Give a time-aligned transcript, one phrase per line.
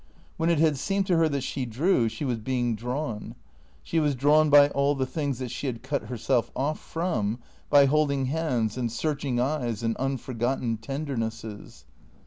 [0.37, 3.35] When it had seemed to her that she drew, she was being drawn.
[3.83, 7.37] She was drawn by all the things that she had cut herself off from,
[7.69, 11.85] by holding hands, and searching eyes, and unforgotten tendernesses.